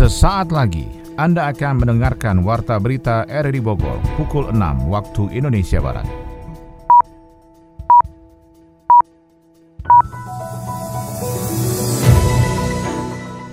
Sesaat 0.00 0.48
lagi 0.48 0.88
Anda 1.20 1.52
akan 1.52 1.84
mendengarkan 1.84 2.40
Warta 2.40 2.80
Berita 2.80 3.28
RRI 3.28 3.60
Bogor 3.60 4.00
pukul 4.16 4.48
6 4.48 4.88
waktu 4.88 5.28
Indonesia 5.36 5.76
Barat. 5.76 6.08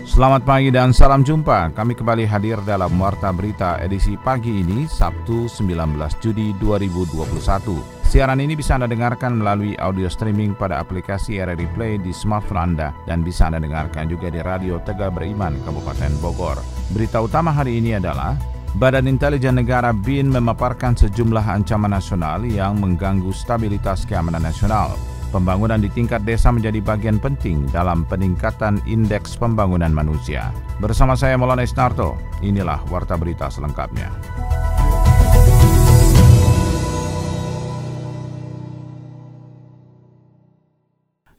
Selamat 0.08 0.48
pagi 0.48 0.72
dan 0.72 0.96
salam 0.96 1.28
jumpa. 1.28 1.76
Kami 1.76 1.92
kembali 2.00 2.24
hadir 2.24 2.64
dalam 2.64 2.96
Warta 2.96 3.36
Berita 3.36 3.84
edisi 3.84 4.16
pagi 4.16 4.64
ini, 4.64 4.88
Sabtu 4.88 5.52
19 5.52 6.00
Juni 6.24 6.56
2021. 6.64 7.97
Siaran 8.08 8.40
ini 8.40 8.56
bisa 8.56 8.80
Anda 8.80 8.88
dengarkan 8.88 9.36
melalui 9.36 9.76
audio 9.84 10.08
streaming 10.08 10.56
pada 10.56 10.80
aplikasi 10.80 11.44
RRI 11.44 11.68
Play 11.76 12.00
di 12.00 12.16
smartphone 12.16 12.72
Anda 12.72 12.96
dan 13.04 13.20
bisa 13.20 13.52
Anda 13.52 13.60
dengarkan 13.60 14.08
juga 14.08 14.32
di 14.32 14.40
Radio 14.40 14.80
Tegal 14.80 15.12
Beriman, 15.12 15.60
Kabupaten 15.68 16.16
Bogor. 16.24 16.56
Berita 16.96 17.20
utama 17.20 17.52
hari 17.52 17.84
ini 17.84 18.00
adalah 18.00 18.40
Badan 18.80 19.12
Intelijen 19.12 19.60
Negara 19.60 19.92
BIN 19.92 20.32
memaparkan 20.32 20.96
sejumlah 20.96 21.44
ancaman 21.52 21.92
nasional 21.92 22.48
yang 22.48 22.80
mengganggu 22.80 23.28
stabilitas 23.36 24.08
keamanan 24.08 24.48
nasional. 24.48 24.96
Pembangunan 25.36 25.84
di 25.84 25.92
tingkat 25.92 26.24
desa 26.24 26.48
menjadi 26.48 26.80
bagian 26.80 27.20
penting 27.20 27.68
dalam 27.76 28.08
peningkatan 28.08 28.80
indeks 28.88 29.36
pembangunan 29.36 29.92
manusia. 29.92 30.56
Bersama 30.80 31.20
saya 31.20 31.36
Maulana 31.36 31.68
Isnarto, 31.68 32.16
inilah 32.40 32.80
Warta 32.88 33.20
Berita 33.20 33.52
selengkapnya. 33.52 34.08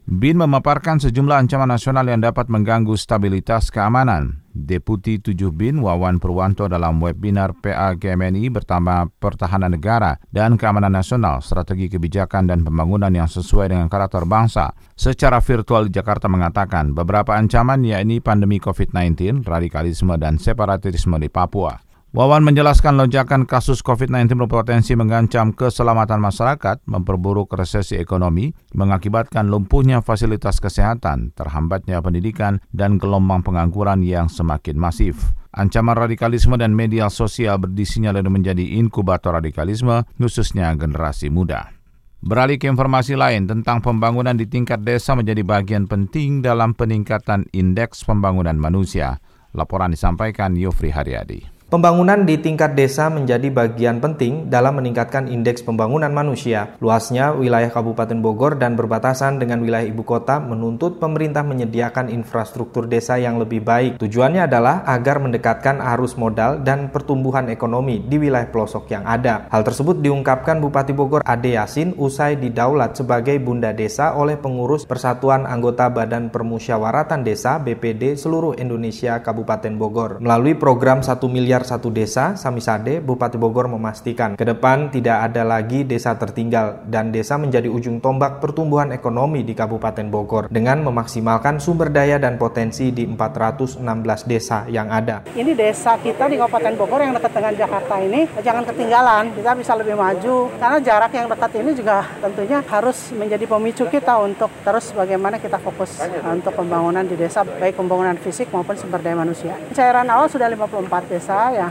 BIN 0.08 0.40
memaparkan 0.40 0.96
sejumlah 0.96 1.36
ancaman 1.36 1.68
nasional 1.68 2.08
yang 2.08 2.24
dapat 2.24 2.48
mengganggu 2.48 2.96
stabilitas 2.96 3.68
keamanan. 3.68 4.40
Deputi 4.56 5.20
7 5.20 5.52
BIN 5.52 5.84
Wawan 5.84 6.16
Purwanto 6.16 6.64
dalam 6.64 6.96
webinar 7.04 7.52
PAGMNI 7.60 8.48
bertambah 8.48 9.12
Pertahanan 9.20 9.76
Negara 9.76 10.16
dan 10.32 10.56
Keamanan 10.56 10.96
Nasional, 10.96 11.44
Strategi 11.44 11.92
Kebijakan 11.92 12.48
dan 12.48 12.64
Pembangunan 12.64 13.12
yang 13.12 13.28
sesuai 13.28 13.68
dengan 13.68 13.92
karakter 13.92 14.24
bangsa 14.24 14.72
secara 14.96 15.44
virtual 15.44 15.92
di 15.92 16.00
Jakarta 16.00 16.24
mengatakan 16.24 16.96
beberapa 16.96 17.36
ancaman 17.36 17.84
yakni 17.84 18.24
pandemi 18.24 18.56
COVID-19, 18.64 19.44
radikalisme 19.44 20.16
dan 20.16 20.40
separatisme 20.40 21.20
di 21.20 21.28
Papua. 21.28 21.87
Wawan 22.08 22.40
menjelaskan 22.40 22.96
lonjakan 22.96 23.44
kasus 23.44 23.84
COVID-19 23.84 24.32
berpotensi 24.32 24.96
mengancam 24.96 25.52
keselamatan 25.52 26.24
masyarakat, 26.24 26.80
memperburuk 26.88 27.52
resesi 27.52 28.00
ekonomi, 28.00 28.48
mengakibatkan 28.72 29.44
lumpuhnya 29.52 30.00
fasilitas 30.00 30.56
kesehatan, 30.56 31.36
terhambatnya 31.36 32.00
pendidikan, 32.00 32.64
dan 32.72 32.96
gelombang 32.96 33.44
pengangguran 33.44 34.00
yang 34.00 34.32
semakin 34.32 34.80
masif. 34.80 35.36
Ancaman 35.52 36.00
radikalisme 36.00 36.56
dan 36.56 36.72
media 36.72 37.12
sosial 37.12 37.60
berdisinyalir 37.60 38.24
menjadi 38.24 38.80
inkubator 38.80 39.36
radikalisme, 39.36 40.08
khususnya 40.16 40.72
generasi 40.80 41.28
muda. 41.28 41.76
Beralih 42.24 42.56
ke 42.56 42.72
informasi 42.72 43.20
lain 43.20 43.44
tentang 43.44 43.84
pembangunan 43.84 44.32
di 44.32 44.48
tingkat 44.48 44.80
desa 44.80 45.12
menjadi 45.12 45.44
bagian 45.44 45.84
penting 45.84 46.40
dalam 46.40 46.72
peningkatan 46.72 47.52
indeks 47.52 48.00
pembangunan 48.08 48.56
manusia. 48.56 49.20
Laporan 49.52 49.92
disampaikan 49.92 50.56
Yofri 50.56 50.88
Haryadi. 50.88 51.57
Pembangunan 51.68 52.24
di 52.24 52.40
tingkat 52.40 52.72
desa 52.72 53.12
menjadi 53.12 53.52
bagian 53.52 54.00
penting 54.00 54.48
dalam 54.48 54.80
meningkatkan 54.80 55.28
indeks 55.28 55.60
pembangunan 55.60 56.08
manusia. 56.08 56.72
Luasnya 56.80 57.36
wilayah 57.36 57.68
Kabupaten 57.68 58.24
Bogor 58.24 58.56
dan 58.56 58.72
berbatasan 58.72 59.36
dengan 59.36 59.60
wilayah 59.60 59.84
ibu 59.84 60.00
kota 60.00 60.40
menuntut 60.40 60.96
pemerintah 60.96 61.44
menyediakan 61.44 62.08
infrastruktur 62.08 62.88
desa 62.88 63.20
yang 63.20 63.36
lebih 63.36 63.60
baik. 63.60 64.00
Tujuannya 64.00 64.48
adalah 64.48 64.80
agar 64.88 65.20
mendekatkan 65.20 65.84
arus 65.92 66.16
modal 66.16 66.64
dan 66.64 66.88
pertumbuhan 66.88 67.52
ekonomi 67.52 68.00
di 68.00 68.16
wilayah 68.16 68.48
pelosok 68.48 68.88
yang 68.88 69.04
ada. 69.04 69.44
Hal 69.52 69.60
tersebut 69.60 70.00
diungkapkan 70.00 70.64
Bupati 70.64 70.96
Bogor 70.96 71.20
Ade 71.20 71.52
Yasin 71.52 71.92
usai 72.00 72.40
didaulat 72.40 72.96
sebagai 72.96 73.36
Bunda 73.44 73.76
Desa 73.76 74.16
oleh 74.16 74.40
pengurus 74.40 74.88
Persatuan 74.88 75.44
Anggota 75.44 75.92
Badan 75.92 76.32
Permusyawaratan 76.32 77.28
Desa 77.28 77.60
BPD 77.60 78.16
seluruh 78.16 78.56
Indonesia 78.56 79.20
Kabupaten 79.20 79.76
Bogor. 79.76 80.16
Melalui 80.24 80.56
program 80.56 81.04
1 81.04 81.12
miliar 81.28 81.57
satu 81.62 81.88
desa, 81.88 82.34
Samisade, 82.34 83.00
Bupati 83.00 83.38
Bogor 83.38 83.70
memastikan 83.70 84.34
ke 84.34 84.44
depan 84.44 84.90
tidak 84.90 85.30
ada 85.30 85.46
lagi 85.46 85.86
desa 85.86 86.18
tertinggal 86.18 86.82
dan 86.86 87.14
desa 87.14 87.38
menjadi 87.38 87.70
ujung 87.70 88.02
tombak 88.02 88.42
pertumbuhan 88.42 88.90
ekonomi 88.90 89.46
di 89.46 89.54
Kabupaten 89.54 90.06
Bogor 90.10 90.44
dengan 90.50 90.82
memaksimalkan 90.84 91.62
sumber 91.62 91.88
daya 91.88 92.18
dan 92.18 92.36
potensi 92.36 92.90
di 92.90 93.06
416 93.06 93.82
desa 94.28 94.66
yang 94.68 94.90
ada. 94.90 95.24
Ini 95.32 95.54
desa 95.54 95.96
kita 95.98 96.26
di 96.26 96.36
Kabupaten 96.36 96.74
Bogor 96.74 97.00
yang 97.02 97.14
dekat 97.14 97.32
dengan 97.34 97.54
Jakarta 97.54 97.94
ini 98.02 98.28
jangan 98.42 98.64
ketinggalan, 98.66 99.34
kita 99.34 99.52
bisa 99.54 99.72
lebih 99.78 99.94
maju 99.94 100.50
karena 100.58 100.78
jarak 100.82 101.12
yang 101.14 101.26
dekat 101.30 101.50
ini 101.58 101.70
juga 101.74 102.04
tentunya 102.18 102.58
harus 102.66 103.10
menjadi 103.14 103.44
pemicu 103.46 103.84
kita 103.88 104.18
untuk 104.20 104.50
terus 104.62 104.90
bagaimana 104.92 105.38
kita 105.38 105.56
fokus 105.62 105.98
untuk 106.26 106.52
pembangunan 106.52 107.06
di 107.06 107.14
desa 107.14 107.46
baik 107.46 107.78
pembangunan 107.78 108.18
fisik 108.18 108.50
maupun 108.50 108.76
sumber 108.76 109.00
daya 109.00 109.16
manusia. 109.16 109.54
Cairan 109.72 110.08
awal 110.10 110.26
sudah 110.28 110.50
54 110.50 111.12
desa 111.12 111.47
ya, 111.52 111.68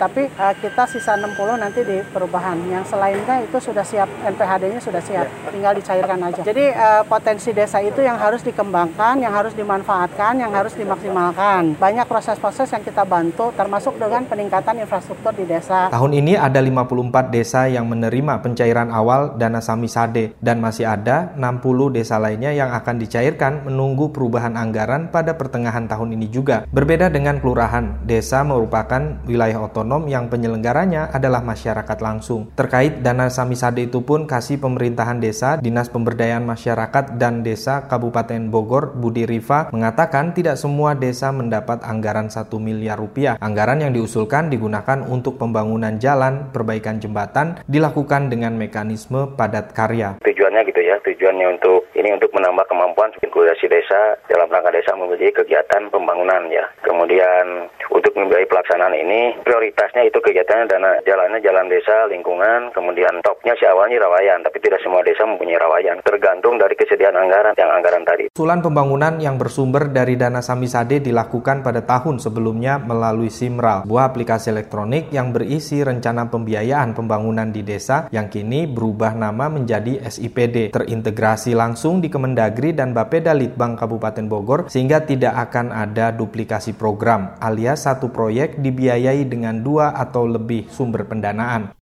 tapi 0.00 0.30
uh, 0.36 0.54
kita 0.58 0.84
sisa 0.88 1.16
60 1.16 1.36
nanti 1.58 1.80
di 1.84 2.00
perubahan. 2.12 2.56
Yang 2.68 2.94
selainnya 2.94 3.44
itu 3.44 3.58
sudah 3.60 3.84
siap, 3.84 4.08
NPHD-nya 4.24 4.80
sudah 4.80 5.02
siap, 5.02 5.26
tinggal 5.50 5.72
dicairkan 5.76 6.18
aja. 6.22 6.42
Jadi 6.44 6.64
uh, 6.72 7.02
potensi 7.04 7.50
desa 7.52 7.82
itu 7.82 8.00
yang 8.04 8.16
harus 8.16 8.44
dikembangkan, 8.44 9.20
yang 9.20 9.34
harus 9.34 9.52
dimanfaatkan, 9.54 10.40
yang 10.40 10.52
harus 10.52 10.74
dimaksimalkan. 10.74 11.76
Banyak 11.76 12.06
proses-proses 12.06 12.70
yang 12.72 12.82
kita 12.84 13.04
bantu, 13.04 13.50
termasuk 13.54 13.96
dengan 13.96 14.24
peningkatan 14.28 14.82
infrastruktur 14.82 15.34
di 15.34 15.44
desa. 15.44 15.90
Tahun 15.92 16.12
ini 16.12 16.38
ada 16.38 16.60
54 16.62 17.34
desa 17.34 17.66
yang 17.66 17.88
menerima 17.88 18.40
pencairan 18.40 18.88
awal 18.94 19.34
dana 19.36 19.58
Samisade 19.58 20.34
dan 20.38 20.62
masih 20.62 20.86
ada 20.86 21.34
60 21.36 21.96
desa 21.96 22.16
lainnya 22.16 22.54
yang 22.54 22.70
akan 22.72 22.96
dicairkan 22.98 23.66
menunggu 23.66 24.10
perubahan 24.14 24.54
anggaran 24.54 25.10
pada 25.10 25.34
pertengahan 25.34 25.90
tahun 25.90 26.14
ini 26.14 26.26
juga. 26.30 26.64
Berbeda 26.70 27.10
dengan 27.10 27.42
kelurahan, 27.42 28.02
desa 28.06 28.42
merupakan 28.46 29.17
wilayah 29.24 29.64
otonom 29.64 30.06
yang 30.06 30.28
penyelenggaranya 30.28 31.08
adalah 31.10 31.40
masyarakat 31.40 31.98
langsung. 32.04 32.52
Terkait 32.54 33.00
dana 33.00 33.32
Samisade 33.32 33.88
itu 33.88 34.04
pun 34.04 34.28
kasih 34.28 34.60
pemerintahan 34.60 35.18
desa, 35.18 35.56
Dinas 35.58 35.88
Pemberdayaan 35.88 36.44
Masyarakat 36.44 37.16
dan 37.16 37.40
Desa 37.40 37.88
Kabupaten 37.88 38.52
Bogor 38.52 38.92
Budi 38.92 39.24
Rifa 39.24 39.72
mengatakan 39.72 40.36
tidak 40.36 40.60
semua 40.60 40.92
desa 40.92 41.32
mendapat 41.32 41.80
anggaran 41.80 42.28
1 42.28 42.46
miliar 42.60 43.00
rupiah. 43.00 43.40
Anggaran 43.40 43.80
yang 43.80 43.96
diusulkan 43.96 44.52
digunakan 44.52 45.00
untuk 45.08 45.40
pembangunan 45.40 45.96
jalan, 45.96 46.52
perbaikan 46.52 47.00
jembatan, 47.00 47.64
dilakukan 47.64 48.28
dengan 48.28 48.54
mekanisme 48.60 49.32
padat 49.32 49.72
karya. 49.72 50.20
Tujuannya 50.20 50.60
gitu 50.68 50.80
ya, 50.84 51.00
tujuannya 51.00 51.56
untuk 51.56 51.88
ini 51.96 52.12
untuk 52.12 52.28
menambah 52.36 52.68
kemampuan 52.68 53.10
sirkulasi 53.16 53.66
desa 53.72 54.20
dalam 54.28 54.52
rangka 54.52 54.74
desa 54.74 54.92
memiliki 54.92 55.40
kegiatan 55.40 55.88
pembangunan 55.88 56.50
ya. 56.52 56.68
Kemudian 56.84 57.70
untuk 57.88 58.12
membiayai 58.12 58.50
pelaksanaan 58.50 58.94
ini 58.94 59.07
prioritasnya 59.42 60.04
itu 60.04 60.18
kegiatannya 60.20 60.68
dana 60.68 60.90
jalannya 61.06 61.40
jalan 61.40 61.72
desa, 61.72 62.04
lingkungan, 62.10 62.74
kemudian 62.76 63.24
topnya 63.24 63.56
si 63.56 63.64
awalnya 63.64 64.04
rawayan, 64.04 64.44
tapi 64.44 64.60
tidak 64.60 64.82
semua 64.84 65.00
desa 65.00 65.24
mempunyai 65.24 65.56
rawayan, 65.56 66.02
tergantung 66.04 66.57
dari 66.98 67.14
kesediaan 67.14 67.16
anggaran 67.30 67.54
yang 67.54 67.70
anggaran 67.70 68.02
tadi. 68.02 68.24
Usulan 68.34 68.58
pembangunan 68.58 69.14
yang 69.22 69.38
bersumber 69.38 69.86
dari 69.86 70.18
dana 70.18 70.42
Samisade 70.42 70.98
dilakukan 70.98 71.62
pada 71.62 71.86
tahun 71.86 72.18
sebelumnya 72.18 72.82
melalui 72.82 73.30
Simral, 73.30 73.86
buah 73.86 74.10
aplikasi 74.10 74.50
elektronik 74.50 75.14
yang 75.14 75.30
berisi 75.30 75.86
rencana 75.86 76.26
pembiayaan 76.26 76.98
pembangunan 76.98 77.54
di 77.54 77.62
desa 77.62 78.10
yang 78.10 78.26
kini 78.26 78.66
berubah 78.66 79.14
nama 79.14 79.46
menjadi 79.46 80.02
SIPD, 80.02 80.74
terintegrasi 80.74 81.54
langsung 81.54 82.02
di 82.02 82.10
Kemendagri 82.10 82.74
dan 82.74 82.90
Bapeda 82.90 83.30
Litbang 83.30 83.78
Kabupaten 83.78 84.26
Bogor 84.26 84.60
sehingga 84.66 85.06
tidak 85.06 85.38
akan 85.48 85.70
ada 85.70 86.10
duplikasi 86.10 86.74
program 86.74 87.38
alias 87.38 87.86
satu 87.86 88.10
proyek 88.10 88.58
dibiayai 88.58 89.22
dengan 89.30 89.62
dua 89.62 89.94
atau 89.94 90.26
lebih 90.26 90.66
sumber 90.72 91.06
pendanaan. 91.06 91.78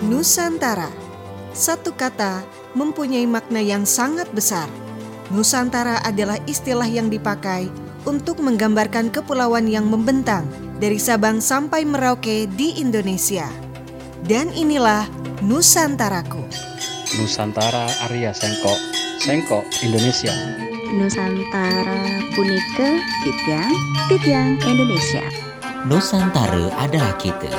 Nusantara, 0.00 1.09
satu 1.50 1.94
kata 1.94 2.42
mempunyai 2.78 3.26
makna 3.26 3.58
yang 3.58 3.82
sangat 3.82 4.30
besar. 4.30 4.70
Nusantara 5.30 6.02
adalah 6.02 6.38
istilah 6.46 6.86
yang 6.86 7.06
dipakai 7.06 7.70
untuk 8.06 8.42
menggambarkan 8.42 9.14
kepulauan 9.14 9.70
yang 9.70 9.86
membentang 9.86 10.46
dari 10.82 10.98
Sabang 10.98 11.38
sampai 11.38 11.86
Merauke 11.86 12.50
di 12.50 12.80
Indonesia. 12.80 13.46
Dan 14.26 14.50
inilah 14.50 15.06
Nusantaraku. 15.44 16.42
Nusantara 17.18 17.90
Arya 18.10 18.30
Sengkok, 18.30 18.78
Sengkok 19.18 19.66
Indonesia. 19.82 20.32
Nusantara 20.90 22.18
Punika 22.34 22.98
Tityang, 23.22 23.72
Tityang 24.10 24.50
Indonesia. 24.66 25.24
Nusantara 25.86 26.74
adalah 26.78 27.14
kita. 27.18 27.50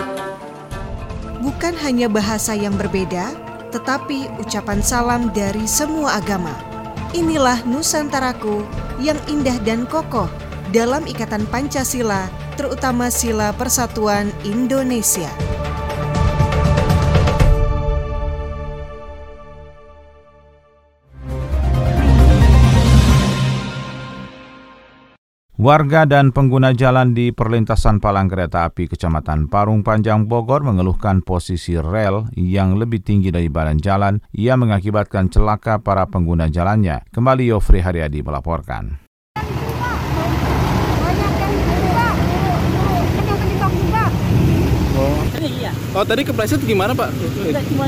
Bukan 1.41 1.73
hanya 1.81 2.05
bahasa 2.05 2.53
yang 2.53 2.77
berbeda, 2.77 3.50
tetapi 3.71 4.27
ucapan 4.37 4.83
salam 4.83 5.31
dari 5.31 5.63
semua 5.65 6.19
agama. 6.19 6.53
Inilah 7.11 7.63
Nusantaraku 7.67 8.63
yang 8.99 9.17
indah 9.27 9.55
dan 9.63 9.83
kokoh 9.87 10.27
dalam 10.71 11.03
ikatan 11.03 11.43
Pancasila, 11.51 12.31
terutama 12.55 13.11
sila 13.11 13.51
persatuan 13.55 14.31
Indonesia. 14.47 15.27
Warga 25.61 26.09
dan 26.09 26.33
pengguna 26.33 26.73
jalan 26.73 27.13
di 27.13 27.29
perlintasan 27.29 28.01
palang 28.01 28.25
kereta 28.25 28.65
api 28.65 28.89
Kecamatan 28.89 29.45
Parung 29.45 29.85
Panjang 29.85 30.25
Bogor 30.25 30.65
mengeluhkan 30.65 31.21
posisi 31.21 31.77
rel 31.77 32.25
yang 32.33 32.81
lebih 32.81 33.05
tinggi 33.05 33.29
dari 33.29 33.45
badan 33.45 33.77
jalan 33.77 34.17
yang 34.33 34.57
mengakibatkan 34.57 35.29
celaka 35.29 35.77
para 35.77 36.09
pengguna 36.09 36.49
jalannya. 36.49 37.05
Kembali 37.13 37.53
Yofri 37.53 37.77
Haryadi 37.77 38.25
melaporkan. 38.25 39.05
Oh. 44.97 45.21
Oh 45.93 46.05
tadi 46.09 46.25
kepleset 46.25 46.65
gimana 46.65 46.97
Pak? 46.97 47.13
cuma 47.69 47.85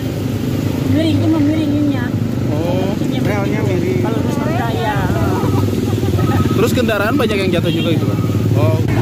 miring 0.94 1.18
cuma 1.26 1.38
miringinnya. 1.42 2.06
Oh. 2.54 2.94
Relnya 3.02 3.66
miring. 3.66 4.06
Kalau 4.06 4.22
ya. 4.78 5.03
Terus 6.64 6.80
kendaraan 6.80 7.20
banyak 7.20 7.44
yang 7.44 7.60
jatuh 7.60 7.76
juga 7.76 7.92
itu 7.92 8.08
Pak? 8.08 8.18
Oh. 8.56 8.93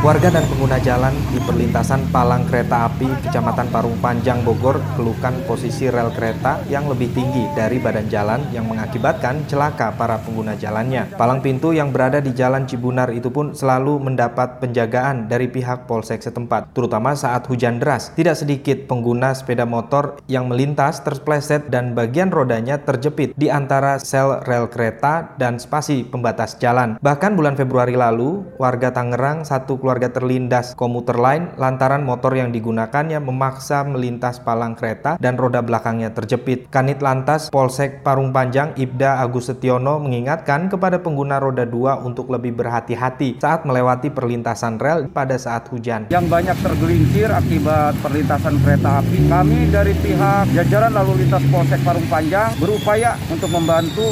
Warga 0.00 0.32
dan 0.32 0.48
pengguna 0.48 0.80
jalan 0.80 1.12
di 1.28 1.36
perlintasan 1.44 2.08
palang 2.08 2.48
kereta 2.48 2.88
api 2.88 3.04
Kecamatan 3.20 3.68
Parung 3.68 4.00
Panjang 4.00 4.40
Bogor 4.40 4.80
keluhkan 4.96 5.36
posisi 5.44 5.92
rel 5.92 6.08
kereta 6.16 6.56
yang 6.72 6.88
lebih 6.88 7.12
tinggi 7.12 7.44
dari 7.52 7.76
badan 7.76 8.08
jalan 8.08 8.40
yang 8.48 8.64
mengakibatkan 8.64 9.44
celaka 9.44 9.92
para 9.92 10.16
pengguna 10.24 10.56
jalannya. 10.56 11.04
Palang 11.20 11.44
pintu 11.44 11.76
yang 11.76 11.92
berada 11.92 12.16
di 12.24 12.32
Jalan 12.32 12.64
Cibunar 12.64 13.12
itu 13.12 13.28
pun 13.28 13.52
selalu 13.52 14.00
mendapat 14.00 14.56
penjagaan 14.64 15.28
dari 15.28 15.52
pihak 15.52 15.84
polsek 15.84 16.24
setempat, 16.24 16.72
terutama 16.72 17.12
saat 17.12 17.44
hujan 17.52 17.76
deras. 17.76 18.08
Tidak 18.16 18.32
sedikit 18.32 18.88
pengguna 18.88 19.36
sepeda 19.36 19.68
motor 19.68 20.16
yang 20.32 20.48
melintas 20.48 21.04
terpleset 21.04 21.68
dan 21.68 21.92
bagian 21.92 22.32
rodanya 22.32 22.80
terjepit 22.80 23.36
di 23.36 23.52
antara 23.52 24.00
sel 24.00 24.40
rel 24.48 24.64
kereta 24.72 25.36
dan 25.36 25.60
spasi 25.60 26.08
pembatas 26.08 26.56
jalan. 26.56 26.96
Bahkan 27.04 27.36
bulan 27.36 27.52
Februari 27.52 28.00
lalu, 28.00 28.48
warga 28.56 28.96
Tangerang 28.96 29.44
satu 29.44 29.76
keluarga 29.76 29.89
keluarga 29.90 30.14
terlindas 30.14 30.78
komuter 30.78 31.18
lain 31.18 31.50
lantaran 31.58 32.06
motor 32.06 32.30
yang 32.38 32.54
digunakannya 32.54 33.18
memaksa 33.18 33.82
melintas 33.82 34.38
palang 34.38 34.78
kereta 34.78 35.18
dan 35.18 35.34
roda 35.34 35.66
belakangnya 35.66 36.14
terjepit. 36.14 36.70
Kanit 36.70 37.02
Lantas 37.02 37.50
Polsek 37.50 38.06
Parung 38.06 38.30
Panjang 38.30 38.70
Ibda 38.78 39.18
Agus 39.18 39.50
Setiono 39.50 39.98
mengingatkan 39.98 40.70
kepada 40.70 41.02
pengguna 41.02 41.42
roda 41.42 41.66
2 41.66 42.06
untuk 42.06 42.30
lebih 42.30 42.54
berhati-hati 42.54 43.42
saat 43.42 43.66
melewati 43.66 44.14
perlintasan 44.14 44.78
rel 44.78 45.10
pada 45.10 45.34
saat 45.34 45.66
hujan. 45.74 46.06
Yang 46.14 46.30
banyak 46.30 46.56
tergelincir 46.62 47.26
akibat 47.34 47.98
perlintasan 47.98 48.62
kereta 48.62 49.02
api, 49.02 49.26
kami 49.26 49.74
dari 49.74 49.90
pihak 49.98 50.54
jajaran 50.54 50.94
lalu 50.94 51.26
lintas 51.26 51.42
Polsek 51.50 51.82
Parung 51.82 52.06
Panjang 52.06 52.54
berupaya 52.62 53.18
untuk 53.26 53.50
membantu 53.50 54.06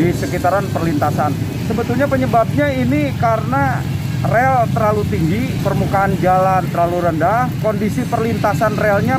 di 0.00 0.16
sekitaran 0.16 0.64
perlintasan. 0.72 1.36
Sebetulnya 1.68 2.08
penyebabnya 2.08 2.72
ini 2.72 3.12
karena 3.20 3.84
rel 4.28 4.68
terlalu 4.76 5.02
tinggi, 5.08 5.42
permukaan 5.64 6.12
jalan 6.20 6.60
terlalu 6.68 7.08
rendah, 7.08 7.48
kondisi 7.64 8.04
perlintasan 8.04 8.76
relnya 8.76 9.16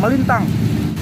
melintang 0.00 0.48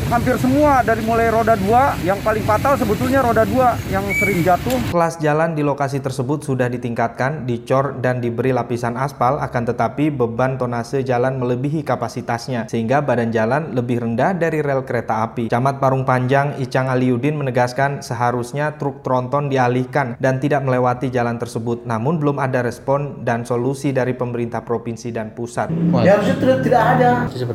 hampir 0.09 0.41
semua 0.41 0.81
dari 0.81 1.05
mulai 1.05 1.29
roda 1.29 1.53
2 1.53 2.01
yang 2.09 2.17
paling 2.25 2.41
fatal 2.49 2.81
sebetulnya 2.81 3.21
roda 3.21 3.45
2 3.45 3.93
yang 3.93 4.05
sering 4.17 4.41
jatuh. 4.41 4.77
Kelas 4.89 5.21
jalan 5.21 5.53
di 5.53 5.61
lokasi 5.61 6.01
tersebut 6.01 6.41
sudah 6.41 6.73
ditingkatkan, 6.73 7.45
dicor 7.45 8.01
dan 8.01 8.25
diberi 8.25 8.57
lapisan 8.57 8.97
aspal 8.97 9.37
akan 9.37 9.63
tetapi 9.69 10.09
beban 10.09 10.57
tonase 10.57 11.05
jalan 11.05 11.37
melebihi 11.37 11.85
kapasitasnya 11.85 12.73
sehingga 12.73 13.05
badan 13.05 13.29
jalan 13.29 13.77
lebih 13.77 14.01
rendah 14.01 14.33
dari 14.33 14.65
rel 14.65 14.89
kereta 14.89 15.29
api. 15.29 15.53
Camat 15.53 15.77
Parung 15.77 16.09
Panjang 16.09 16.57
Icang 16.57 16.89
Aliudin 16.89 17.37
menegaskan 17.37 18.01
seharusnya 18.01 18.81
truk 18.81 19.05
tronton 19.05 19.53
dialihkan 19.53 20.17
dan 20.17 20.41
tidak 20.41 20.65
melewati 20.65 21.13
jalan 21.13 21.37
tersebut 21.37 21.85
namun 21.85 22.17
belum 22.17 22.41
ada 22.41 22.65
respon 22.65 23.29
dan 23.29 23.45
solusi 23.45 23.93
dari 23.93 24.17
pemerintah 24.17 24.65
provinsi 24.65 25.13
dan 25.13 25.37
pusat. 25.37 25.69
Ya 26.01 26.17
harusnya 26.17 26.37
tidak, 26.41 26.59
tidak 26.65 26.83
ada. 26.97 27.11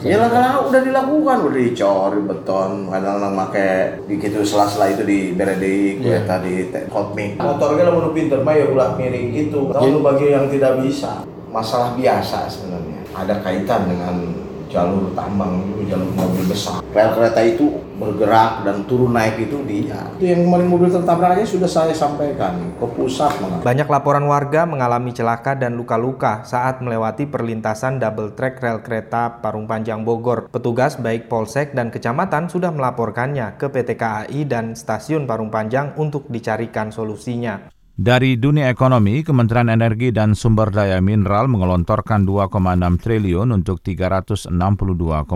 Ya 0.06 0.18
lah 0.22 0.70
udah 0.70 0.82
dilakukan 0.86 1.38
udah 1.50 1.54
dicor 1.58 2.12
beton 2.44 2.92
kadang-kadang 2.92 3.34
pakai 3.48 3.72
gitu 4.19 4.44
sela-sela 4.44 4.92
itu 4.92 5.07
di 5.07 5.31
beredik 5.31 6.04
yeah. 6.04 6.19
kereta 6.19 6.36
di 6.44 6.68
hotmix 6.92 7.40
motornya 7.40 7.88
lo 7.88 8.12
pinter 8.12 8.44
mah 8.44 8.51
ya 8.51 8.68
ulah 8.68 9.00
miring 9.00 9.31
itu 9.31 9.72
kalau 9.72 10.04
bagi 10.04 10.36
yang 10.36 10.51
tidak 10.51 10.84
bisa. 10.84 11.24
Masalah 11.54 11.94
biasa 11.94 12.50
sebenarnya. 12.50 13.01
Ada 13.13 13.45
kaitan 13.45 13.86
dengan 13.86 14.16
jalur 14.74 15.14
tambang 15.14 15.62
itu 15.70 15.94
jalur 15.94 16.10
mobil 16.18 16.44
besar. 16.50 16.81
Rel 16.90 17.14
kereta 17.14 17.42
itu 17.46 17.84
bergerak 18.02 18.66
dan 18.66 18.84
turun 18.90 19.14
naik 19.14 19.38
itu 19.38 19.62
dia 19.70 20.02
itu 20.18 20.25
yang 20.34 20.50
kemarin 20.50 20.68
mobil 20.68 20.90
tertabrak 20.90 21.38
aja 21.38 21.46
sudah 21.46 21.70
saya 21.70 21.94
sampaikan 21.94 22.74
ke 22.75 22.86
pusat 22.98 23.31
mana. 23.38 23.62
banyak 23.62 23.88
laporan 23.88 24.25
warga 24.25 24.66
mengalami 24.66 25.14
celaka 25.14 25.54
dan 25.54 25.78
luka-luka 25.78 26.42
saat 26.44 26.81
melewati 26.81 27.30
perlintasan 27.30 28.02
double 28.02 28.34
track 28.34 28.60
rel 28.60 28.81
kereta 28.81 29.40
Parung 29.40 29.70
Panjang 29.70 30.02
Bogor. 30.02 30.50
Petugas 30.50 30.98
baik 30.98 31.30
polsek 31.30 31.78
dan 31.78 31.94
kecamatan 31.94 32.50
sudah 32.50 32.74
melaporkannya 32.74 33.56
ke 33.62 33.69
PT 33.69 33.96
KAI 33.96 34.42
dan 34.50 34.74
stasiun 34.74 35.30
Parung 35.30 35.54
Panjang 35.54 35.94
untuk 35.96 36.26
dicarikan 36.28 36.90
solusinya 36.90 37.69
dari 37.94 38.42
dunia 38.42 38.74
ekonomi, 38.74 39.22
Kementerian 39.22 39.69
Energi 39.69 40.10
dan 40.10 40.34
Sumber 40.34 40.74
Daya 40.74 40.98
Mineral 40.98 41.45
mengelontorkan 41.45 42.25
2,6 42.25 42.50
triliun 42.98 43.54
untuk 43.54 43.86
362,974 43.86 45.30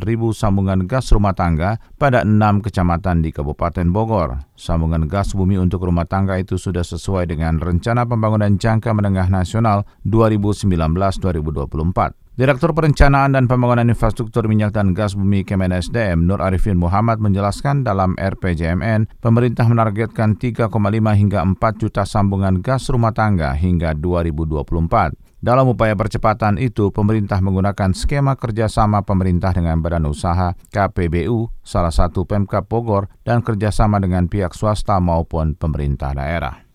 ribu 0.00 0.32
sambungan 0.32 0.88
gas 0.88 1.12
rumah 1.12 1.36
tangga 1.36 1.76
pada 2.00 2.24
enam 2.24 2.64
kecamatan 2.64 3.20
di 3.20 3.36
Kabupaten 3.36 3.84
Bogor. 3.92 4.48
Sambungan 4.56 5.04
gas 5.04 5.36
bumi 5.36 5.60
untuk 5.60 5.84
rumah 5.84 6.08
tangga 6.08 6.40
itu 6.40 6.56
sudah 6.56 6.80
sesuai 6.80 7.28
dengan 7.28 7.60
Rencana 7.60 8.08
Pembangunan 8.08 8.56
Jangka 8.56 8.96
Menengah 8.96 9.28
Nasional 9.28 9.84
2019-2024. 10.08 12.23
Direktur 12.34 12.74
Perencanaan 12.74 13.38
dan 13.38 13.46
Pembangunan 13.46 13.86
Infrastruktur 13.86 14.50
Minyak 14.50 14.74
dan 14.74 14.90
Gas 14.90 15.14
Bumi 15.14 15.46
Kemen 15.46 15.70
SDM 15.70 16.26
Nur 16.26 16.42
Arifin 16.42 16.74
Muhammad 16.74 17.22
menjelaskan 17.22 17.86
dalam 17.86 18.18
RPJMN, 18.18 19.22
pemerintah 19.22 19.70
menargetkan 19.70 20.34
3,5 20.34 20.66
hingga 21.14 21.46
4 21.46 21.54
juta 21.78 22.02
sambungan 22.02 22.58
gas 22.58 22.90
rumah 22.90 23.14
tangga 23.14 23.54
hingga 23.54 23.94
2024. 23.94 25.14
Dalam 25.38 25.70
upaya 25.70 25.94
percepatan 25.94 26.58
itu, 26.58 26.90
pemerintah 26.90 27.38
menggunakan 27.38 27.94
skema 27.94 28.34
kerjasama 28.34 29.06
pemerintah 29.06 29.54
dengan 29.54 29.78
badan 29.78 30.10
usaha 30.10 30.58
KPBU, 30.74 31.62
salah 31.62 31.94
satu 31.94 32.26
Pemkap 32.26 32.66
Bogor, 32.66 33.14
dan 33.22 33.46
kerjasama 33.46 34.02
dengan 34.02 34.26
pihak 34.26 34.58
swasta 34.58 34.98
maupun 34.98 35.54
pemerintah 35.54 36.10
daerah. 36.10 36.66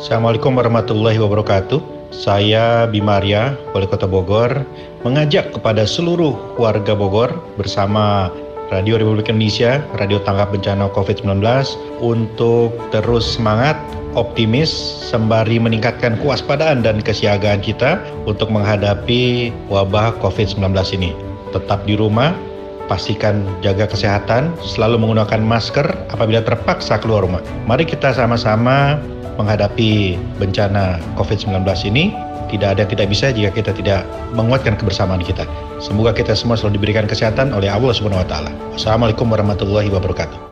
Assalamualaikum 0.00 0.56
warahmatullahi 0.56 1.20
wabarakatuh. 1.20 1.97
Saya 2.08 2.88
Bimaria, 2.88 3.52
Wali 3.76 3.84
Kota 3.84 4.08
Bogor, 4.08 4.64
mengajak 5.04 5.52
kepada 5.52 5.84
seluruh 5.84 6.32
warga 6.56 6.96
Bogor 6.96 7.28
bersama 7.60 8.32
Radio 8.68 9.00
Republik 9.00 9.32
Indonesia, 9.32 9.80
Radio 9.96 10.20
Tanggap 10.20 10.52
Bencana 10.52 10.92
COVID-19 10.92 11.40
untuk 12.00 12.76
terus 12.92 13.24
semangat, 13.24 13.76
optimis, 14.16 14.68
sembari 15.08 15.56
meningkatkan 15.60 16.20
kewaspadaan 16.20 16.84
dan 16.84 17.00
kesiagaan 17.00 17.60
kita 17.64 18.00
untuk 18.28 18.52
menghadapi 18.52 19.52
wabah 19.72 20.16
COVID-19 20.20 20.64
ini. 20.96 21.12
Tetap 21.52 21.84
di 21.88 21.96
rumah, 21.96 22.36
pastikan 22.92 23.44
jaga 23.60 23.88
kesehatan, 23.88 24.52
selalu 24.64 25.00
menggunakan 25.00 25.44
masker 25.44 25.88
apabila 26.12 26.40
terpaksa 26.40 27.00
keluar 27.00 27.24
rumah. 27.24 27.44
Mari 27.68 27.84
kita 27.88 28.16
sama-sama 28.16 29.00
menghadapi 29.38 30.18
bencana 30.42 30.98
COVID-19 31.14 31.62
ini 31.86 32.12
tidak 32.48 32.74
ada 32.74 32.80
yang 32.84 32.90
tidak 32.90 33.06
bisa 33.12 33.26
jika 33.30 33.50
kita 33.52 33.70
tidak 33.76 34.02
menguatkan 34.34 34.74
kebersamaan 34.74 35.22
kita. 35.22 35.44
Semoga 35.78 36.16
kita 36.16 36.34
semua 36.34 36.56
selalu 36.58 36.80
diberikan 36.80 37.04
kesehatan 37.06 37.54
oleh 37.54 37.70
Allah 37.70 37.92
Subhanahu 37.94 38.24
wa 38.24 38.28
taala. 38.28 38.50
Wassalamualaikum 38.74 39.28
warahmatullahi 39.28 39.92
wabarakatuh. 39.92 40.47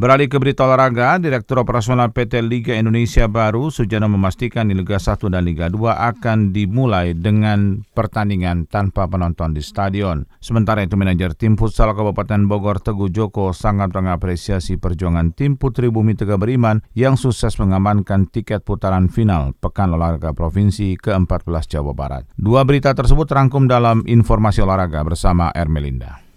Beralih 0.00 0.32
ke 0.32 0.40
berita 0.40 0.64
olahraga, 0.64 1.20
Direktur 1.20 1.60
Operasional 1.60 2.08
PT 2.08 2.40
Liga 2.40 2.72
Indonesia 2.72 3.28
Baru, 3.28 3.68
Sujono 3.68 4.08
memastikan 4.08 4.64
di 4.64 4.72
Liga 4.72 4.96
1 4.96 5.28
dan 5.28 5.44
Liga 5.44 5.68
2 5.68 5.76
akan 5.76 6.56
dimulai 6.56 7.12
dengan 7.12 7.84
pertandingan 7.92 8.64
tanpa 8.64 9.04
penonton 9.04 9.52
di 9.52 9.60
stadion. 9.60 10.24
Sementara 10.40 10.80
itu, 10.80 10.96
manajer 10.96 11.36
tim 11.36 11.60
futsal 11.60 11.92
Kabupaten 11.92 12.48
Bogor 12.48 12.80
Teguh 12.80 13.12
Joko 13.12 13.52
sangat 13.52 13.92
mengapresiasi 13.92 14.80
perjuangan 14.80 15.36
tim 15.36 15.60
Putri 15.60 15.92
Bumi 15.92 16.16
Tegak 16.16 16.40
Beriman 16.40 16.80
yang 16.96 17.20
sukses 17.20 17.60
mengamankan 17.60 18.24
tiket 18.32 18.64
putaran 18.64 19.12
final 19.12 19.52
Pekan 19.60 19.92
Olahraga 19.92 20.32
Provinsi 20.32 20.96
ke-14 20.96 21.76
Jawa 21.76 21.92
Barat. 21.92 22.24
Dua 22.40 22.64
berita 22.64 22.96
tersebut 22.96 23.28
terangkum 23.28 23.68
dalam 23.68 24.08
informasi 24.08 24.64
olahraga 24.64 25.04
bersama 25.04 25.52
Ermelinda. 25.52 26.29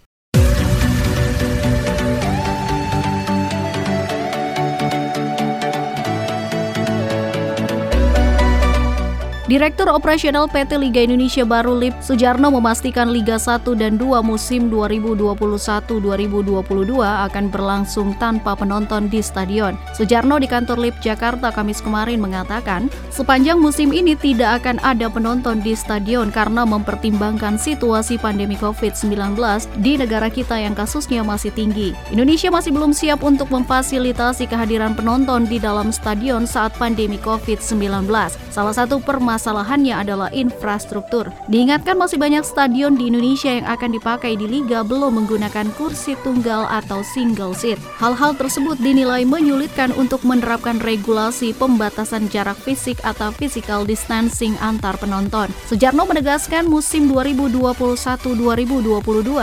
Direktur 9.53 9.85
Operasional 9.85 10.49
PT 10.49 10.81
Liga 10.81 11.05
Indonesia 11.05 11.45
Baru 11.45 11.77
LIP 11.77 11.93
Sujarno 12.01 12.49
memastikan 12.49 13.13
Liga 13.13 13.37
1 13.37 13.61
dan 13.77 14.01
2 14.01 14.25
musim 14.25 14.65
2021-2022 14.73 16.57
akan 16.97 17.45
berlangsung 17.53 18.17
tanpa 18.17 18.57
penonton 18.57 19.13
di 19.13 19.21
stadion. 19.21 19.77
Sujarno 19.93 20.41
di 20.41 20.49
kantor 20.49 20.81
LIP 20.81 20.97
Jakarta 21.05 21.53
Kamis 21.53 21.85
kemarin 21.85 22.17
mengatakan, 22.17 22.89
sepanjang 23.13 23.61
musim 23.61 23.93
ini 23.93 24.17
tidak 24.17 24.65
akan 24.65 24.81
ada 24.81 25.05
penonton 25.05 25.61
di 25.61 25.77
stadion 25.77 26.33
karena 26.33 26.65
mempertimbangkan 26.65 27.53
situasi 27.53 28.17
pandemi 28.17 28.57
COVID-19 28.57 29.37
di 29.85 30.01
negara 30.01 30.33
kita 30.33 30.57
yang 30.57 30.73
kasusnya 30.73 31.21
masih 31.21 31.53
tinggi. 31.53 31.93
Indonesia 32.09 32.49
masih 32.49 32.73
belum 32.73 32.89
siap 32.89 33.21
untuk 33.21 33.53
memfasilitasi 33.53 34.49
kehadiran 34.49 34.97
penonton 34.97 35.45
di 35.45 35.61
dalam 35.61 35.93
stadion 35.93 36.49
saat 36.49 36.73
pandemi 36.81 37.21
COVID-19. 37.21 38.09
Salah 38.49 38.73
satu 38.73 38.97
permasalahan 38.97 39.42
permasalahannya 39.43 39.91
adalah 39.91 40.31
infrastruktur. 40.31 41.27
Diingatkan 41.51 41.99
masih 41.99 42.15
banyak 42.15 42.47
stadion 42.47 42.95
di 42.95 43.11
Indonesia 43.11 43.51
yang 43.51 43.67
akan 43.67 43.91
dipakai 43.91 44.39
di 44.39 44.47
liga 44.47 44.87
belum 44.87 45.19
menggunakan 45.19 45.67
kursi 45.75 46.15
tunggal 46.23 46.63
atau 46.71 47.03
single 47.03 47.51
seat. 47.51 47.75
Hal-hal 47.99 48.39
tersebut 48.39 48.79
dinilai 48.79 49.27
menyulitkan 49.27 49.91
untuk 49.99 50.23
menerapkan 50.23 50.79
regulasi 50.79 51.51
pembatasan 51.59 52.31
jarak 52.31 52.55
fisik 52.63 53.03
atau 53.03 53.35
physical 53.35 53.83
distancing 53.83 54.55
antar 54.63 54.95
penonton. 54.95 55.51
Sujarno 55.67 56.07
menegaskan 56.07 56.63
musim 56.71 57.11
2021-2022 57.11 58.95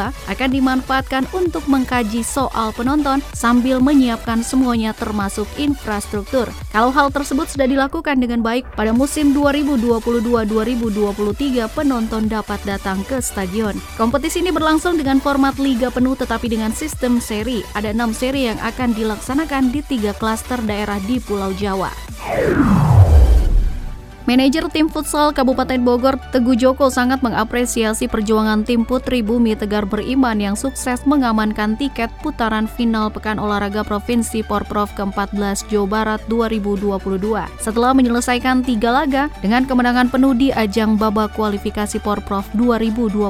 akan 0.08 0.48
dimanfaatkan 0.48 1.28
untuk 1.36 1.68
mengkaji 1.68 2.24
soal 2.24 2.72
penonton 2.72 3.20
sambil 3.36 3.84
menyiapkan 3.84 4.40
semuanya 4.40 4.96
termasuk 4.96 5.44
infrastruktur. 5.60 6.48
Kalau 6.72 6.88
hal 6.88 7.12
tersebut 7.12 7.52
sudah 7.52 7.68
dilakukan 7.68 8.16
dengan 8.16 8.40
baik 8.40 8.64
pada 8.72 8.96
musim 8.96 9.36
2022 9.36 9.89
2022-2023 9.98 11.66
penonton 11.74 12.30
dapat 12.30 12.62
datang 12.62 13.02
ke 13.02 13.18
stadion. 13.18 13.74
Kompetisi 13.98 14.38
ini 14.38 14.54
berlangsung 14.54 14.94
dengan 14.94 15.18
format 15.18 15.58
liga 15.58 15.90
penuh 15.90 16.14
tetapi 16.14 16.46
dengan 16.46 16.70
sistem 16.70 17.18
seri. 17.18 17.66
Ada 17.74 17.90
enam 17.90 18.14
seri 18.14 18.46
yang 18.46 18.62
akan 18.62 18.94
dilaksanakan 18.94 19.74
di 19.74 19.82
tiga 19.82 20.14
klaster 20.14 20.62
daerah 20.62 21.02
di 21.02 21.18
Pulau 21.18 21.50
Jawa. 21.50 21.90
Manajer 24.28 24.68
tim 24.68 24.92
futsal 24.92 25.32
Kabupaten 25.32 25.80
Bogor, 25.80 26.20
Teguh 26.28 26.52
Joko 26.52 26.92
sangat 26.92 27.24
mengapresiasi 27.24 28.04
perjuangan 28.04 28.68
tim 28.68 28.84
Putri 28.84 29.24
Bumi 29.24 29.56
Tegar 29.56 29.88
Beriman 29.88 30.36
yang 30.36 30.52
sukses 30.60 31.08
mengamankan 31.08 31.80
tiket 31.80 32.12
putaran 32.20 32.68
final 32.68 33.08
Pekan 33.08 33.40
Olahraga 33.40 33.80
Provinsi 33.80 34.44
Porprov 34.44 34.92
ke-14 34.92 35.72
Jawa 35.72 35.88
Barat 35.88 36.20
2022. 36.28 37.00
Setelah 37.64 37.96
menyelesaikan 37.96 38.60
tiga 38.60 38.92
laga 38.92 39.32
dengan 39.40 39.64
kemenangan 39.64 40.12
penuh 40.12 40.36
di 40.36 40.52
ajang 40.52 41.00
babak 41.00 41.32
kualifikasi 41.32 41.96
Porprov 42.04 42.44
2021 42.52 43.24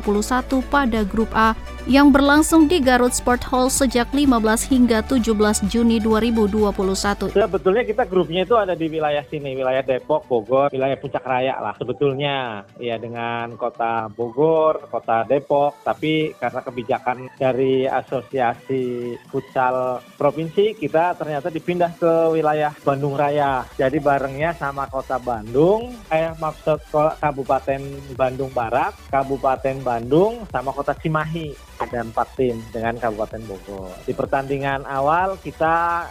pada 0.74 1.06
grup 1.06 1.30
A 1.38 1.54
yang 1.90 2.14
berlangsung 2.14 2.70
di 2.70 2.78
Garut 2.78 3.10
Sport 3.10 3.42
Hall 3.50 3.66
sejak 3.66 4.14
15 4.14 4.30
hingga 4.70 5.02
17 5.02 5.66
Juni 5.66 5.98
2021. 5.98 7.34
Sebetulnya 7.34 7.82
kita 7.82 8.06
grupnya 8.06 8.46
itu 8.46 8.54
ada 8.54 8.78
di 8.78 8.86
wilayah 8.86 9.26
sini, 9.26 9.58
wilayah 9.58 9.82
Depok, 9.82 10.22
Bogor, 10.30 10.70
wilayah 10.70 10.94
puncak 10.94 11.26
raya 11.26 11.58
lah 11.58 11.74
sebetulnya 11.74 12.62
ya 12.78 12.94
dengan 12.94 13.58
kota 13.58 14.06
Bogor, 14.06 14.86
kota 14.86 15.26
Depok, 15.26 15.82
tapi 15.82 16.30
karena 16.38 16.62
kebijakan 16.62 17.26
dari 17.34 17.90
asosiasi 17.90 19.18
futsal 19.26 19.98
provinsi 20.14 20.78
kita 20.78 21.18
ternyata 21.18 21.50
dipindah 21.50 21.90
ke 21.98 22.30
wilayah 22.30 22.70
Bandung 22.86 23.18
Raya. 23.18 23.66
Jadi 23.74 23.98
barengnya 23.98 24.54
sama 24.54 24.86
kota 24.86 25.18
Bandung, 25.18 25.90
eh 26.06 26.30
maksud 26.38 26.86
Kabupaten 27.18 27.82
Bandung 28.14 28.54
Barat, 28.54 28.94
Kabupaten 29.10 29.82
Bandung 29.82 30.46
sama 30.54 30.70
kota 30.70 30.94
Cimahi 30.94 31.70
ada 31.80 32.04
empat 32.04 32.28
tim 32.36 32.60
dengan 32.68 33.00
Kabupaten 33.00 33.40
Bogor. 33.48 33.88
Di 34.04 34.12
pertandingan 34.12 34.84
awal 34.84 35.40
kita 35.40 36.06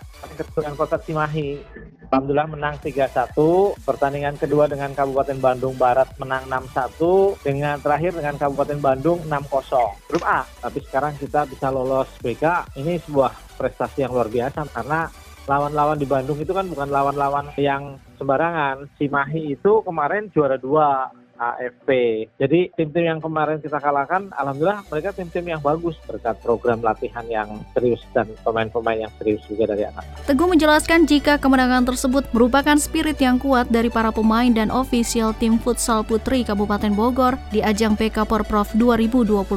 dengan 0.57 0.73
kota 0.73 0.97
Cimahi 0.97 1.61
Alhamdulillah 2.09 2.49
menang 2.49 2.75
3-1. 2.81 3.38
Pertandingan 3.85 4.33
kedua 4.41 4.65
dengan 4.65 4.97
Kabupaten 4.97 5.38
Bandung 5.38 5.77
Barat 5.77 6.09
menang 6.17 6.49
6-1. 6.73 7.45
Dengan 7.45 7.77
terakhir 7.77 8.17
dengan 8.17 8.33
Kabupaten 8.33 8.79
Bandung 8.81 9.21
6-0. 9.29 10.09
Grup 10.09 10.25
A. 10.25 10.41
Tapi 10.57 10.81
sekarang 10.89 11.13
kita 11.21 11.45
bisa 11.45 11.69
lolos 11.69 12.09
BK. 12.25 12.73
Ini 12.81 12.97
sebuah 13.05 13.61
prestasi 13.61 14.01
yang 14.01 14.17
luar 14.17 14.25
biasa 14.25 14.65
karena 14.73 15.05
lawan-lawan 15.45 16.01
di 16.01 16.09
Bandung 16.09 16.41
itu 16.41 16.49
kan 16.49 16.65
bukan 16.65 16.89
lawan-lawan 16.89 17.53
yang 17.61 18.01
sembarangan. 18.17 18.89
Cimahi 18.97 19.53
itu 19.53 19.85
kemarin 19.85 20.33
juara 20.33 20.57
dua 20.57 21.13
AFP. 21.39 21.89
Jadi 22.36 22.75
tim-tim 22.75 23.08
yang 23.08 23.24
kemarin 23.24 23.63
kita 23.63 23.79
kalahkan, 23.79 24.27
alhamdulillah 24.36 24.84
mereka 24.91 25.15
tim-tim 25.15 25.48
yang 25.48 25.63
bagus 25.63 25.96
berkat 26.03 26.36
program 26.43 26.84
latihan 26.84 27.24
yang 27.31 27.63
serius 27.72 28.03
dan 28.12 28.27
pemain-pemain 28.43 29.08
yang 29.08 29.13
serius 29.15 29.39
juga 29.48 29.72
dari 29.72 29.88
anak. 29.88 30.03
Teguh 30.27 30.51
menjelaskan 30.51 31.08
jika 31.08 31.39
kemenangan 31.39 31.88
tersebut 31.88 32.27
merupakan 32.36 32.75
spirit 32.75 33.15
yang 33.24 33.39
kuat 33.39 33.72
dari 33.72 33.88
para 33.88 34.12
pemain 34.12 34.51
dan 34.51 34.67
ofisial 34.67 35.31
tim 35.39 35.55
futsal 35.55 36.03
putri 36.03 36.43
Kabupaten 36.43 36.91
Bogor 36.91 37.39
di 37.55 37.63
ajang 37.63 37.96
PK 37.96 38.27
Porprov 38.27 38.67
2021 38.75 39.48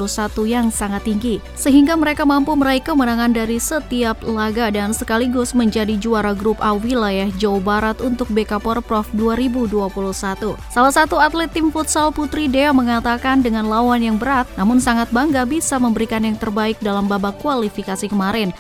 yang 0.47 0.71
sangat 0.71 1.03
tinggi, 1.03 1.43
sehingga 1.59 1.99
mereka 1.99 2.23
mampu 2.23 2.55
meraih 2.55 2.81
kemenangan 2.85 3.35
dari 3.35 3.59
setiap 3.59 4.23
laga 4.23 4.71
dan 4.71 4.95
sekaligus 4.95 5.51
menjadi 5.51 5.99
juara 5.99 6.31
grup 6.31 6.63
A 6.63 6.79
wilayah 6.79 7.27
Jawa 7.35 7.59
Barat 7.59 7.99
untuk 7.99 8.31
BK 8.31 8.63
Porprov 8.63 9.11
2021. 9.19 10.55
Salah 10.71 10.95
satu 10.95 11.19
atlet 11.19 11.51
tim 11.51 11.72
futsal 11.73 12.13
putri 12.13 12.53
Dea 12.53 12.71
mengatakan 12.77 13.41
dengan 13.41 13.65
lawan 13.65 14.05
yang 14.05 14.21
berat, 14.21 14.45
namun 14.61 14.77
sangat 14.77 15.09
bangga 15.09 15.49
bisa 15.49 15.81
memberikan 15.81 16.21
yang 16.21 16.37
terbaik 16.37 16.77
dalam 16.85 17.09
babak 17.09 17.41
kualifikasi 17.41 18.13
kemarin. 18.13 18.53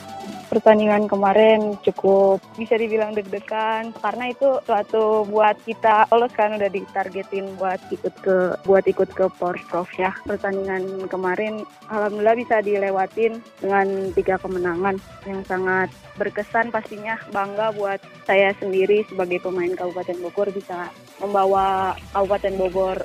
Pertandingan 0.52 1.08
kemarin 1.08 1.80
cukup 1.80 2.36
bisa 2.60 2.76
dibilang 2.76 3.16
deg-degan 3.16 3.88
karena 4.04 4.36
itu 4.36 4.60
suatu 4.68 5.24
buat 5.24 5.56
kita 5.64 6.12
lolos 6.12 6.28
kan 6.36 6.52
udah 6.60 6.68
ditargetin 6.68 7.56
buat 7.56 7.80
ikut 7.88 8.12
ke 8.20 8.60
buat 8.68 8.84
ikut 8.84 9.16
ke 9.16 9.32
Porprov 9.40 9.88
ya. 9.96 10.12
Pertandingan 10.28 11.08
kemarin 11.08 11.64
alhamdulillah 11.88 12.36
bisa 12.36 12.60
dilewatin 12.60 13.40
dengan 13.64 14.12
tiga 14.12 14.36
kemenangan 14.36 15.00
yang 15.24 15.40
sangat 15.48 15.88
berkesan 16.20 16.68
pastinya. 16.68 17.16
Bangga 17.32 17.72
buat 17.72 18.04
saya 18.28 18.52
sendiri 18.60 19.08
sebagai 19.08 19.40
pemain 19.40 19.72
Kabupaten 19.72 20.20
Bogor 20.20 20.52
bisa 20.52 20.92
membawa 21.22 21.94
Kabupaten 22.10 22.58
Bogor 22.58 22.98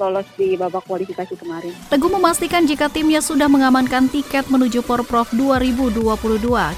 lolos 0.00 0.26
di 0.34 0.56
babak 0.56 0.84
kualifikasi 0.88 1.34
kemarin. 1.36 1.72
Teguh 1.92 2.10
memastikan 2.10 2.64
jika 2.64 2.88
timnya 2.88 3.20
sudah 3.20 3.46
mengamankan 3.46 4.08
tiket 4.08 4.48
menuju 4.48 4.80
Porprov 4.82 5.28
2022. 5.36 6.12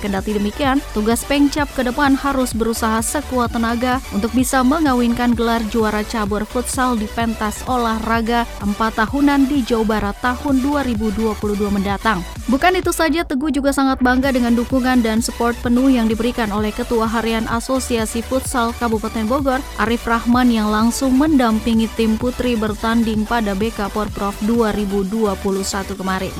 Kendati 0.02 0.30
demikian, 0.36 0.82
tugas 0.92 1.24
Pengcap 1.24 1.70
ke 1.72 1.86
depan 1.86 2.18
harus 2.18 2.52
berusaha 2.52 3.00
sekuat 3.00 3.54
tenaga 3.54 4.02
untuk 4.10 4.34
bisa 4.36 4.60
mengawinkan 4.60 5.32
gelar 5.32 5.62
juara 5.72 6.02
cabur 6.04 6.44
futsal 6.44 6.98
di 6.98 7.08
pentas 7.08 7.64
olahraga 7.64 8.44
4 8.60 8.74
tahunan 8.76 9.46
di 9.48 9.64
Jawa 9.64 9.86
Barat 9.86 10.16
tahun 10.20 10.60
2022 10.60 11.32
mendatang. 11.72 12.20
Bukan 12.44 12.76
itu 12.76 12.92
saja, 12.92 13.24
Teguh 13.24 13.48
juga 13.48 13.72
sangat 13.72 14.04
bangga 14.04 14.28
dengan 14.28 14.52
dukungan 14.52 15.00
dan 15.00 15.24
support 15.24 15.56
penuh 15.64 15.88
yang 15.88 16.04
diberikan 16.10 16.52
oleh 16.52 16.68
Ketua 16.74 17.08
Harian 17.08 17.48
Asosiasi 17.48 18.20
Futsal 18.20 18.76
Kabupaten 18.76 19.24
Bogor, 19.24 19.64
Arif 19.80 20.04
Rahman 20.04 20.52
yang 20.52 20.68
langsung 20.68 21.16
mendampingi 21.16 21.88
tim 21.96 22.20
putri 22.20 22.52
bertanding 22.52 23.03
pada 23.28 23.52
BK 23.52 23.92
Porprov 23.92 24.32
2021 24.48 25.36
kemarin. 26.00 26.32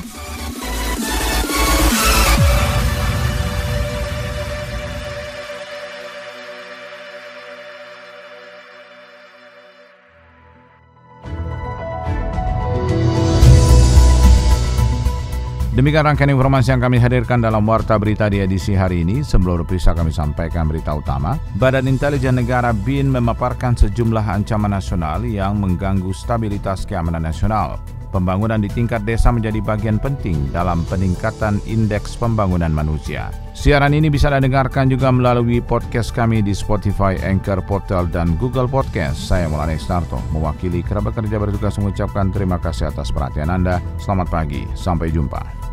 Demikian 15.75 16.07
rangkaian 16.07 16.31
informasi 16.31 16.71
yang 16.71 16.79
kami 16.79 17.03
hadirkan 17.03 17.43
dalam 17.43 17.67
Warta 17.67 17.99
Berita 17.99 18.31
di 18.31 18.39
edisi 18.39 18.71
hari 18.71 19.03
ini. 19.03 19.19
Sebelum 19.27 19.59
berpisah 19.59 19.91
kami 19.91 20.07
sampaikan 20.07 20.71
berita 20.71 20.95
utama. 20.95 21.35
Badan 21.59 21.91
Intelijen 21.91 22.39
Negara 22.39 22.71
BIN 22.71 23.11
memaparkan 23.11 23.75
sejumlah 23.75 24.23
ancaman 24.23 24.71
nasional 24.71 25.27
yang 25.27 25.59
mengganggu 25.59 26.15
stabilitas 26.15 26.87
keamanan 26.87 27.27
nasional. 27.27 27.75
Pembangunan 28.07 28.63
di 28.63 28.71
tingkat 28.71 29.03
desa 29.03 29.35
menjadi 29.35 29.59
bagian 29.59 29.99
penting 29.99 30.47
dalam 30.55 30.87
peningkatan 30.87 31.59
indeks 31.67 32.15
pembangunan 32.15 32.71
manusia. 32.71 33.27
Siaran 33.51 33.91
ini 33.91 34.07
bisa 34.07 34.31
Anda 34.31 34.47
dengarkan 34.47 34.87
juga 34.87 35.11
melalui 35.11 35.59
podcast 35.59 36.15
kami 36.15 36.39
di 36.39 36.55
Spotify, 36.55 37.19
Anchor, 37.19 37.59
Portal, 37.59 38.07
dan 38.07 38.39
Google 38.39 38.71
Podcast. 38.71 39.19
Saya 39.19 39.51
Mulane 39.51 39.75
Starto, 39.75 40.23
mewakili 40.31 40.79
kerabat 40.79 41.19
kerja 41.19 41.35
bertugas 41.35 41.75
mengucapkan 41.75 42.31
terima 42.31 42.63
kasih 42.63 42.95
atas 42.95 43.11
perhatian 43.11 43.51
Anda. 43.51 43.83
Selamat 43.99 44.31
pagi, 44.31 44.63
sampai 44.71 45.11
jumpa. 45.11 45.64